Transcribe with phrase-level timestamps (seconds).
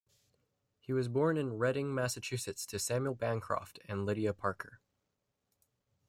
[0.79, 4.79] He was born in Reading, Massachusetts to Samuel Bancroft and Lydia Parker.